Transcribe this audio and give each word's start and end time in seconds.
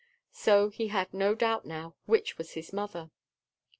So 0.33 0.69
he 0.69 0.87
had 0.87 1.13
no 1.13 1.35
doubt, 1.35 1.63
now, 1.63 1.93
which 2.07 2.35
was 2.39 2.53
his 2.53 2.73
mother. 2.73 3.11